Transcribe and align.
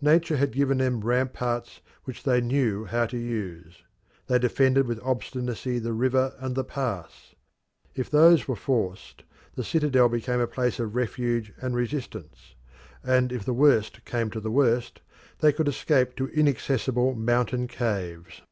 Nature 0.00 0.36
had 0.36 0.52
given 0.52 0.78
them 0.78 1.00
ramparts 1.00 1.80
which 2.04 2.22
they 2.22 2.40
knew 2.40 2.84
how 2.84 3.06
to 3.06 3.18
use. 3.18 3.82
They 4.28 4.38
defended 4.38 4.86
with 4.86 5.00
obstinacy 5.02 5.80
the 5.80 5.92
river 5.92 6.36
and 6.38 6.54
the 6.54 6.62
pass; 6.62 7.34
if 7.92 8.08
those 8.08 8.46
were 8.46 8.54
forced 8.54 9.24
the 9.56 9.64
citadel 9.64 10.08
became 10.08 10.38
a 10.38 10.46
place 10.46 10.78
of 10.78 10.94
refuge 10.94 11.52
and 11.60 11.74
resistance, 11.74 12.54
and 13.02 13.32
if 13.32 13.44
the 13.44 13.52
worst 13.52 14.04
came 14.04 14.30
to 14.30 14.38
the 14.38 14.48
worst 14.52 15.00
they 15.40 15.52
could 15.52 15.66
escape 15.66 16.14
to 16.18 16.28
inaccessible 16.28 17.14
mountain 17.14 17.66
caves. 17.66 18.42